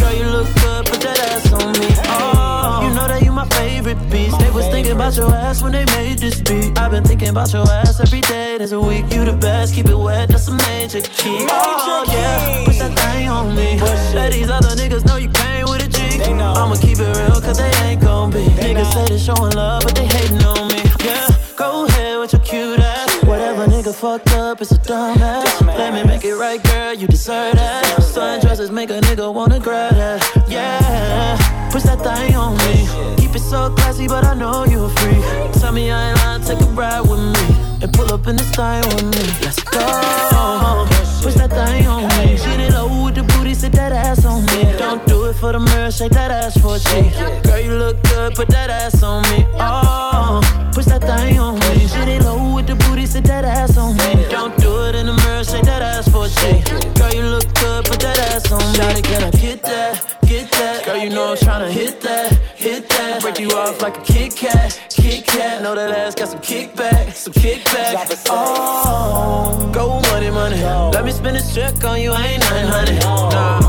Girl, 0.00 0.12
you 0.12 0.24
look 0.24 0.48
good, 0.60 0.86
put 0.86 1.00
that 1.00 1.18
ass 1.18 1.52
on 1.52 1.72
me. 1.80 1.88
Oh, 2.06 2.86
you 2.86 2.94
know 2.94 3.08
that 3.08 3.22
you 3.22 3.32
my 3.32 3.48
favorite 3.48 3.98
piece. 4.10 4.36
They 4.36 4.50
was 4.50 4.66
thinking 4.68 4.92
about 4.92 5.16
your 5.16 5.32
ass 5.32 5.62
when 5.62 5.72
they 5.72 5.84
made 5.96 6.18
this 6.18 6.40
beat. 6.40 6.78
I've 6.78 6.90
been 6.90 7.04
thinking 7.04 7.30
about 7.30 7.52
your 7.52 7.68
ass 7.68 8.00
every 8.00 8.20
day. 8.20 8.58
There's 8.58 8.72
a 8.72 8.80
week, 8.80 9.12
you 9.12 9.24
the 9.24 9.32
best. 9.32 9.74
Keep 9.74 9.86
it 9.86 9.96
wet, 9.96 10.28
that's 10.28 10.48
a 10.48 10.52
major 10.52 11.00
key. 11.00 11.46
Oh 11.48 12.04
yeah, 12.08 12.64
push 12.64 12.78
that 12.78 12.92
thing 12.98 13.28
on 13.28 13.54
me. 13.56 13.78
Let 14.26 14.32
these 14.32 14.50
other 14.50 14.74
niggas 14.74 15.06
know 15.06 15.18
you 15.18 15.28
came 15.28 15.66
with 15.66 15.86
a 15.86 15.88
G. 15.88 16.20
I'ma 16.32 16.74
keep 16.74 16.98
it 16.98 17.16
real, 17.16 17.40
cause 17.40 17.58
they 17.58 17.70
ain't 17.86 18.00
gon' 18.00 18.32
be. 18.32 18.42
Niggas 18.58 18.92
say 18.92 19.06
they 19.06 19.18
showing 19.18 19.52
love, 19.52 19.84
but 19.84 19.94
they 19.94 20.04
hating 20.04 20.42
on 20.42 20.66
me. 20.66 20.82
Yeah, 21.04 21.28
go 21.54 21.86
ahead 21.86 22.18
with 22.18 22.32
your 22.32 22.42
cute 22.42 22.80
ass. 22.80 23.22
Whatever 23.22 23.68
nigga 23.68 23.94
fucked 23.94 24.32
up, 24.32 24.60
it's 24.60 24.72
a 24.72 24.78
dumb 24.78 25.22
ass. 25.22 25.62
Let 25.62 25.94
me 25.94 26.02
make 26.02 26.24
it 26.24 26.34
right, 26.34 26.60
girl, 26.60 26.92
you 26.92 27.06
deserve 27.06 27.54
that. 27.54 27.84
Sundresses 28.00 28.72
make 28.72 28.90
a 28.90 29.00
nigga 29.00 29.32
wanna 29.32 29.60
grab 29.60 29.94
that. 29.94 30.18
Yeah, 30.48 31.70
push 31.70 31.84
that 31.84 32.00
thing 32.02 32.34
on 32.34 32.56
me. 32.66 32.88
Keep 33.22 33.36
it 33.36 33.38
so 33.48 33.70
classy, 33.76 34.08
but 34.08 34.24
I 34.24 34.34
know 34.34 34.64
you 34.64 34.86
a 34.86 34.88
freak. 34.88 35.52
Tell 35.60 35.70
me 35.70 35.92
I 35.92 36.10
ain't 36.10 36.18
lying, 36.18 36.42
take 36.42 36.60
a 36.60 36.70
ride 36.72 37.02
with 37.02 37.20
me. 37.20 37.80
And 37.80 37.92
pull 37.92 38.12
up 38.12 38.26
in 38.26 38.34
this 38.34 38.50
thing 38.50 38.82
with 38.88 39.04
me. 39.04 39.24
Let's 39.40 39.62
go. 39.62 41.15
Push 41.22 41.34
that 41.34 41.50
thing 41.50 41.86
on 41.86 42.02
me. 42.18 42.36
Shit 42.36 42.60
it 42.60 42.72
low 42.72 43.04
with 43.04 43.14
the 43.14 43.22
booty, 43.22 43.54
sit 43.54 43.72
that 43.72 43.92
ass 43.92 44.24
on 44.24 44.44
me. 44.46 44.76
Don't 44.78 45.04
do 45.06 45.24
it 45.26 45.34
for 45.34 45.52
the 45.52 45.58
mirror, 45.58 45.90
shake 45.90 46.12
that 46.12 46.30
ass 46.30 46.56
for 46.58 46.78
G. 46.78 47.10
Girl, 47.48 47.60
you 47.60 47.72
look 47.72 48.02
good, 48.04 48.34
put 48.34 48.48
that 48.48 48.70
ass 48.70 49.02
on 49.02 49.22
me. 49.30 49.46
Oh, 49.58 50.40
push 50.72 50.86
that 50.86 51.02
thing 51.02 51.38
on 51.38 51.54
me. 51.58 51.86
Shit 51.88 52.08
it 52.08 52.22
low 52.22 52.54
with 52.54 52.66
the 52.66 52.74
booty, 52.76 53.06
sit 53.06 53.24
that 53.24 53.44
ass 53.44 53.76
on 53.76 53.96
me. 53.96 54.26
Don't 54.30 54.56
do 54.58 54.84
it 54.84 54.94
in 54.94 55.06
the 55.06 55.12
mirror, 55.12 55.44
shake 55.44 55.64
that 55.64 55.82
ass 55.82 56.08
for 56.08 56.28
G. 56.28 56.62
Girl, 56.98 57.12
you 57.12 57.22
look 57.22 57.46
good, 57.54 57.84
put 57.86 58.00
that 58.00 58.18
ass 58.30 58.52
on 58.52 58.60
me. 58.60 58.78
Shawty, 58.78 59.02
can 59.02 59.24
I 59.24 59.30
get 59.30 59.62
that? 59.62 60.16
Get 60.26 60.50
that? 60.52 60.84
Girl, 60.84 60.96
you 60.96 61.10
know 61.10 61.30
I'm 61.30 61.36
tryna 61.36 61.70
hit 61.70 62.00
that, 62.02 62.32
hit 62.54 62.88
that. 62.90 63.22
Break 63.22 63.38
you 63.38 63.50
off 63.50 63.80
like 63.80 63.96
a 63.96 64.00
Kit 64.02 64.34
Kat, 64.36 64.78
Kit 64.90 65.24
Kat. 65.24 65.62
Know 65.62 65.74
that 65.74 65.90
ass 65.90 66.14
got 66.14 66.28
some 66.28 66.40
kickback, 66.40 67.12
some 67.12 67.32
kickback. 67.32 68.24
Oh, 68.28 69.70
go 69.72 70.00
money, 70.12 70.30
money. 70.30 70.62
Let 70.92 71.04
me 71.06 71.12
spend 71.12 71.36
this 71.36 71.54
check 71.54 71.84
on 71.84 72.00
you, 72.00 72.12
ain't 72.12 72.40
nothing, 72.40 72.66
honey. 72.66 72.98
Nah. 72.98 73.60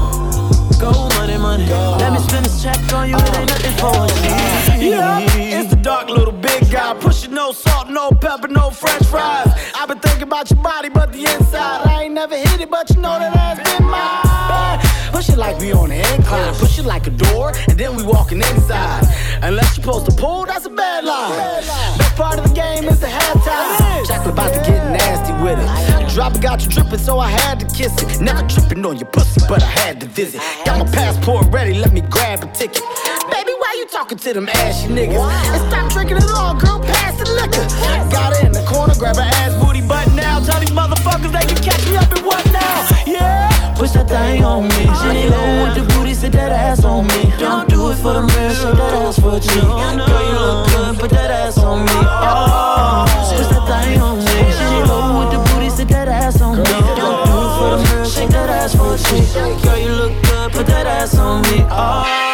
Go 0.79 0.91
money, 1.19 1.37
money. 1.37 1.65
Let 1.67 2.11
me 2.11 2.19
spend 2.19 2.45
this 2.45 2.63
check 2.63 2.79
on 2.93 3.09
you, 3.09 3.15
it 3.15 3.37
ain't 3.37 3.49
nothing 3.49 3.77
for 3.77 3.93
a 3.93 4.79
G. 4.79 4.89
Yeah, 4.89 5.59
it's 5.59 5.69
the 5.69 5.75
dark 5.75 6.09
little 6.09 6.33
big 6.33 6.71
guy. 6.71 6.95
Pushing 6.99 7.35
no 7.35 7.51
salt, 7.51 7.89
no 7.89 8.09
pepper, 8.09 8.47
no 8.47 8.71
french 8.71 9.05
fries. 9.05 9.49
I've 9.75 9.87
been 9.87 9.99
thinking 9.99 10.23
about 10.23 10.49
your 10.49 10.61
body, 10.63 10.89
but 10.89 11.13
the 11.13 11.19
inside. 11.19 11.85
I 11.85 12.03
ain't 12.05 12.15
never 12.15 12.35
hit 12.35 12.59
it, 12.59 12.71
but 12.71 12.89
you 12.89 12.95
know 13.01 13.19
that 13.19 13.35
ass 13.35 13.77
been 13.77 13.87
mine. 13.87 14.86
Push 15.17 15.29
it 15.29 15.39
like 15.39 15.57
we 15.57 15.71
on 15.71 15.89
an 15.89 15.97
incline. 16.13 16.53
Push 16.53 16.77
it 16.77 16.85
like 16.85 17.07
a 17.07 17.09
door, 17.09 17.51
and 17.67 17.75
then 17.75 17.95
we 17.95 18.03
walking 18.03 18.37
inside. 18.37 19.03
Unless 19.41 19.75
you're 19.75 19.83
supposed 19.83 20.05
to 20.05 20.15
pull, 20.15 20.45
that's 20.45 20.67
a 20.67 20.69
bad 20.69 21.05
line. 21.05 21.65
Best 21.97 22.15
part 22.15 22.37
of 22.37 22.47
the 22.47 22.53
game 22.53 22.83
is 22.83 22.99
the 22.99 23.07
halftime. 23.07 24.05
Chocolate 24.05 24.35
about 24.35 24.53
to 24.53 24.59
get 24.59 24.77
nasty 24.93 25.33
with 25.41 25.57
it. 25.57 26.13
Drop 26.13 26.35
it 26.35 26.41
got 26.43 26.63
you 26.63 26.69
dripping, 26.69 26.99
so 26.99 27.17
I 27.17 27.31
had 27.31 27.59
to 27.61 27.65
kiss 27.65 27.99
it. 27.99 28.21
Never 28.21 28.47
tripping 28.47 28.85
on 28.85 28.97
your 28.97 29.07
pussy, 29.07 29.41
but 29.49 29.63
I 29.63 29.65
had 29.65 29.99
to 30.01 30.05
visit. 30.05 30.39
Got 30.65 30.85
my 30.85 30.91
passport 30.91 31.47
ready, 31.51 31.73
let 31.73 31.93
me 31.93 32.01
grab 32.01 32.43
a 32.43 32.47
ticket. 32.53 32.83
Baby, 33.31 33.53
why 33.57 33.73
you 33.79 33.87
talking 33.87 34.19
to 34.19 34.33
them 34.35 34.47
ashy 34.47 34.87
niggas? 34.87 35.17
And 35.17 35.71
stop 35.71 35.91
drinking 35.93 36.17
it 36.17 36.29
all, 36.29 36.53
girl, 36.53 36.79
pass 36.79 37.17
the 37.17 37.25
liquor. 37.41 37.65
Got 38.11 38.37
her 38.37 38.45
in 38.45 38.51
the 38.51 38.63
corner, 38.69 38.93
grab 38.93 39.15
her 39.15 39.23
ass 39.23 39.55
booty 39.65 39.81
butt 39.81 40.13
now. 40.13 40.41
Tell 40.41 40.59
these 40.59 40.69
motherfuckers 40.69 41.31
they 41.33 41.51
can 41.51 41.63
catch 41.63 41.83
me 41.89 41.97
up 41.97 42.15
in 42.15 42.23
what 42.23 42.45
now? 42.51 42.87
Yeah. 43.07 43.56
Push 43.77 43.91
that 43.91 44.09
thing 44.09 44.43
on 44.43 44.63
me. 44.63 44.69
Shitty 44.69 45.29
low 45.29 45.63
with 45.63 45.75
the 45.77 45.93
booty, 45.93 46.13
sit 46.15 46.31
that 46.31 46.51
ass 46.51 46.83
on 46.83 47.05
me. 47.05 47.31
Don't 47.37 47.69
do 47.69 47.91
it 47.91 47.97
for 47.97 48.13
the 48.13 48.23
mirror, 48.23 48.53
shake 48.53 48.73
that 48.73 48.93
ass 49.05 49.19
for 49.19 49.35
a 49.35 49.39
G. 49.39 49.47
Girl, 49.53 50.23
you 50.25 50.39
look 50.39 50.67
good, 50.73 50.99
put 50.99 51.11
that 51.11 51.29
ass 51.29 51.59
on 51.59 51.85
me. 51.85 51.91
Oh, 51.93 53.05
push 53.37 53.47
that 53.53 53.65
thing 53.69 54.01
on 54.01 54.17
me. 54.17 54.37
Shitty 54.57 54.87
low 54.89 55.19
with 55.19 55.29
the 55.29 55.39
booty, 55.53 55.69
sit 55.69 55.87
that 55.89 56.07
ass 56.07 56.41
on 56.41 56.57
me. 56.57 56.63
Don't 56.63 57.21
do 57.29 57.37
it 57.37 57.51
for 57.57 57.69
the 57.77 57.83
mirror, 57.85 58.05
shake 58.05 58.29
that 58.29 58.49
ass 58.49 58.73
for 58.73 58.95
a 58.95 58.97
G. 58.97 59.21
Girl, 59.61 59.77
you 59.77 59.93
look 59.93 60.13
good, 60.23 60.51
put 60.53 60.65
that 60.65 60.87
ass 60.87 61.15
on 61.19 61.43
me. 61.43 61.61
Oh. 61.69 62.27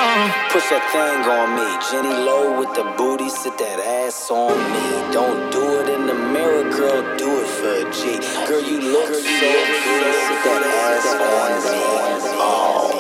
Push 0.54 0.70
that 0.70 0.86
thing 0.94 1.26
on 1.28 1.58
me. 1.58 1.66
Jenny 1.90 2.14
low 2.24 2.60
with 2.60 2.72
the 2.78 2.86
booty, 2.96 3.28
sit 3.28 3.58
that 3.58 3.80
ass 3.82 4.30
on 4.30 4.56
me. 4.72 5.12
Don't 5.12 5.52
do 5.52 5.82
it 5.82 5.90
in 5.90 6.06
the 6.06 6.14
mirror, 6.14 6.70
girl, 6.70 7.18
do 7.18 7.28
it 7.28 7.33
for 7.64 7.72
a 7.72 7.84
G. 7.94 8.20
Girl, 8.46 8.62
you 8.62 8.80
look 8.82 9.08
so 9.08 9.22
good, 9.22 9.24
sit 9.24 10.40
that 10.44 10.64
ass 10.68 11.08
on 11.16 11.52
me. 11.64 11.80
Oh. 12.36 12.92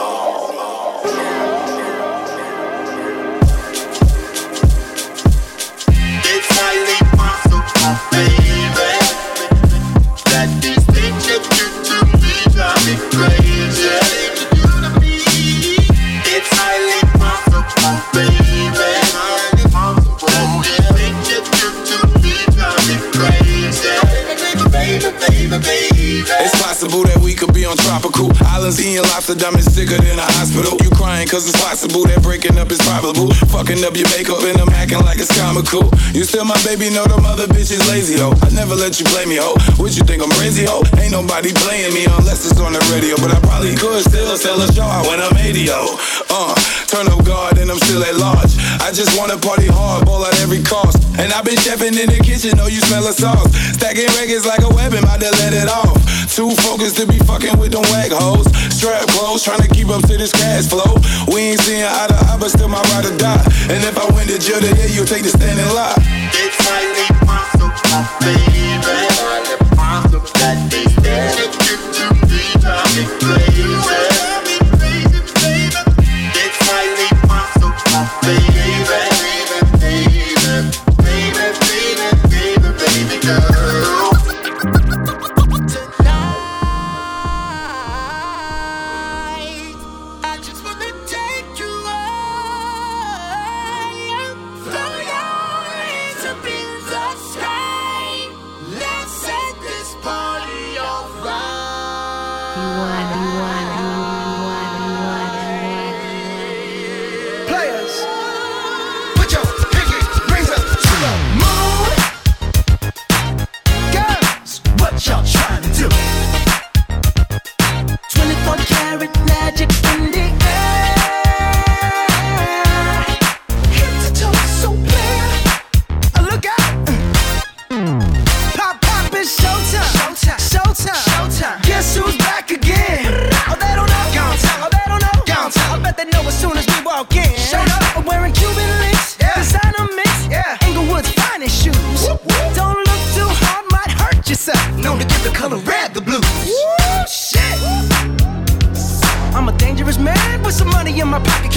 It's 6.31 6.49
highly 6.55 6.99
possible, 7.17 7.95
baby, 8.11 8.52
islands 28.63 28.79
eating 28.79 29.03
lobster 29.11 29.35
diamonds 29.35 29.67
sicker 29.67 29.99
than 29.99 30.15
a 30.15 30.27
hospital. 30.39 30.79
You 30.79 30.89
crying 30.95 31.27
cause 31.27 31.43
it's 31.43 31.59
possible 31.59 32.07
that 32.07 32.23
breaking 32.23 32.55
up 32.55 32.71
is 32.71 32.79
probable. 32.87 33.27
Fucking 33.51 33.83
up 33.83 33.91
your 33.91 34.07
makeup 34.15 34.39
and 34.47 34.55
I'm 34.55 34.71
acting 34.71 35.03
like 35.03 35.19
it's 35.19 35.35
comical. 35.35 35.91
You 36.15 36.23
still 36.23 36.47
my 36.47 36.55
baby, 36.63 36.87
know 36.87 37.03
them 37.03 37.27
other 37.27 37.43
bitches 37.51 37.83
lazy, 37.91 38.15
ho. 38.15 38.31
I 38.39 38.47
never 38.55 38.71
let 38.71 39.03
you 39.03 39.05
play 39.11 39.27
me, 39.27 39.35
ho. 39.35 39.59
What 39.75 39.99
you 39.99 40.07
think 40.07 40.23
I'm 40.23 40.31
crazy, 40.39 40.63
ho? 40.63 40.79
Ain't 40.95 41.11
nobody 41.11 41.51
playing 41.51 41.91
me 41.91 42.07
unless 42.07 42.47
it's 42.47 42.55
on 42.63 42.71
the 42.71 42.79
radio. 42.95 43.19
But 43.19 43.35
I 43.35 43.39
probably 43.43 43.75
could 43.75 43.99
still 44.07 44.31
sell 44.39 44.55
a 44.55 44.67
show 44.71 44.87
out 44.87 45.11
when 45.11 45.19
I'm 45.19 45.35
80, 45.35 45.67
ho. 45.67 45.99
Uh, 46.31 46.55
turn 46.93 47.09
up 47.09 47.25
guard 47.25 47.57
and 47.57 47.71
I'm 47.71 47.81
still 47.81 48.03
at 48.05 48.15
large. 48.15 48.53
I 48.85 48.93
just 48.93 49.17
wanna 49.17 49.37
party 49.37 49.65
hard, 49.65 50.05
ball 50.05 50.25
at 50.25 50.37
every 50.41 50.61
cost. 50.61 51.01
And 51.17 51.33
I've 51.33 51.45
been 51.45 51.57
chefing 51.57 51.97
in 51.97 52.09
the 52.09 52.21
kitchen, 52.21 52.53
know 52.57 52.67
you 52.69 52.81
smell 52.85 53.01
the 53.01 53.13
sauce. 53.13 53.49
Stacking 53.73 54.09
records 54.13 54.45
like 54.45 54.61
a 54.61 54.69
weapon, 54.69 55.01
about 55.01 55.19
to 55.21 55.31
let 55.41 55.53
it 55.53 55.69
off. 55.69 55.97
Too 56.29 56.53
focused 56.61 56.97
to 56.97 57.05
be 57.05 57.17
fucking 57.25 57.57
with 57.57 57.73
them 57.73 57.85
wag 57.89 58.13
hoes. 58.13 58.45
Strap 58.69 59.09
close, 59.09 59.43
trying 59.43 59.61
to 59.61 59.69
keep 59.69 59.89
up 59.89 60.01
to 60.05 60.17
this 60.17 60.33
cash 60.33 60.69
flow. 60.69 60.97
We 61.33 61.53
ain't 61.53 61.61
seeing 61.61 61.81
eye 61.81 62.07
to 62.09 62.17
eye, 62.29 62.37
but 62.39 62.49
still 62.49 62.69
my 62.69 62.81
ride 62.93 63.05
or 63.09 63.17
die. 63.17 63.41
And 63.73 63.81
if 63.81 63.97
I 63.97 64.05
win 64.13 64.29
the 64.29 64.37
jail, 64.37 64.61
then 64.61 64.77
yeah, 64.77 64.89
you'll 64.93 65.09
take 65.09 65.23
the 65.23 65.33
stand 65.33 65.57
and 65.57 65.73
lie. 65.73 65.97
It's 65.97 66.57
highly 66.61 67.09
possible, 67.25 67.73
baby, 68.21 68.62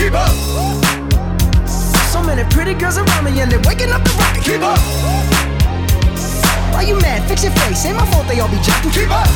keep 0.07 0.15
up. 0.15 0.31
So 2.13 2.23
many 2.23 2.45
pretty 2.51 2.75
girls 2.75 2.97
around 2.97 3.25
me 3.25 3.41
and 3.41 3.51
they're 3.51 3.61
waking 3.67 3.91
up 3.91 4.05
the 4.05 4.11
rocket, 4.21 4.45
keep 4.45 4.63
up. 4.63 4.79
Why 6.73 6.83
you 6.83 6.97
mad? 7.01 7.27
Fix 7.29 7.43
your 7.43 7.53
face. 7.53 7.85
Ain't 7.87 7.97
my 7.97 8.07
fault 8.13 8.29
they 8.29 8.39
all 8.39 8.49
be 8.49 8.59
jacking. 8.63 8.93
Keep 8.93 9.11
up. 9.11 9.27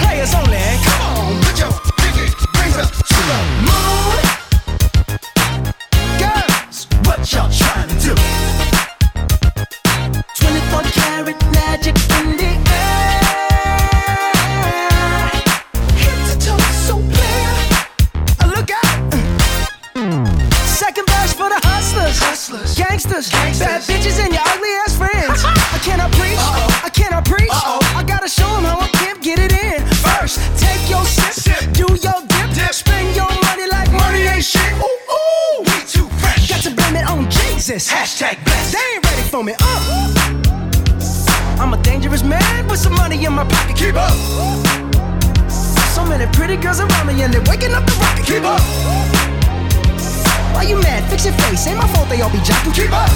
Players 0.00 0.34
only. 0.34 0.56
Come 0.84 1.00
on, 1.02 1.42
put 1.44 1.58
your 1.58 1.72
pinky 1.98 2.32
rings 2.56 2.76
up 2.78 2.90
to 3.12 3.20
the 3.28 3.38
moon. 3.68 4.24
Girls, 6.22 6.86
what 7.04 7.20
y'all 7.32 7.50
trying 7.52 7.88
to 7.88 8.14
do? 8.14 8.39
in 43.30 43.36
my 43.36 43.44
pocket. 43.44 43.76
Keep 43.76 43.94
up. 43.94 44.12
So 45.94 46.04
many 46.04 46.26
pretty 46.32 46.56
girls 46.56 46.80
around 46.80 47.06
me 47.06 47.22
and 47.22 47.32
they're 47.32 47.46
waking 47.48 47.72
up 47.72 47.84
the 47.86 47.94
rocket. 48.02 48.26
Keep 48.26 48.44
up. 48.44 48.60
Why 50.54 50.62
you 50.62 50.76
mad? 50.82 51.08
Fix 51.10 51.24
your 51.24 51.34
face. 51.34 51.66
Ain't 51.66 51.78
my 51.78 51.86
fault 51.88 52.08
they 52.08 52.20
all 52.20 52.30
be 52.30 52.38
jocking. 52.38 52.74
Keep 52.74 52.92
up. 52.92 53.10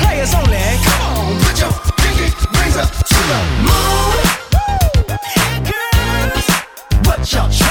Players 0.00 0.34
only. 0.34 0.62
Come 0.86 1.02
on, 1.10 1.40
put 1.42 1.58
your 1.60 1.72
pinky 1.98 2.28
rings 2.56 2.76
up 2.76 2.90
to 2.90 3.18
the 3.30 3.40
moon. 3.66 4.16
Hey 5.34 5.60
Girls, 5.70 6.46
what 7.06 7.20
y'all? 7.32 7.61